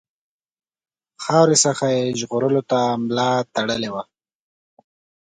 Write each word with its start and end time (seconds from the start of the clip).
خاورې 1.23 1.57
څخه 1.65 1.85
یې 1.95 2.03
ژغورلو 2.19 2.61
ته 2.71 2.79
ملا 3.03 3.29
تړلې 3.55 3.89
وه. 3.93 4.03